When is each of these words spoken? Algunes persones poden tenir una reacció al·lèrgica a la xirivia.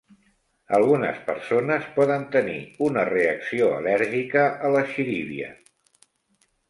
Algunes 0.77 1.19
persones 1.27 1.85
poden 1.99 2.25
tenir 2.35 2.57
una 2.87 3.05
reacció 3.11 3.69
al·lèrgica 3.77 4.49
a 4.67 4.73
la 4.77 4.83
xirivia. 4.95 5.53